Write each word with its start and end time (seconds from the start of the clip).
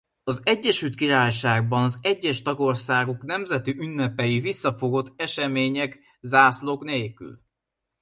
Az 0.23 0.41
Egyesült 0.45 0.95
Királyságban 0.95 1.83
az 1.83 1.99
egyes 2.01 2.41
tagországok 2.41 3.23
nemzeti 3.23 3.71
ünnepei 3.71 4.39
visszafogott 4.39 5.21
események 5.21 5.99
zászlók 6.21 6.83
nélkül. 6.83 7.41